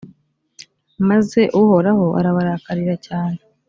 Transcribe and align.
maze 1.09 1.41
uhoraho 1.61 2.05
arabarakarira 2.19 2.95
cyane. 3.07 3.39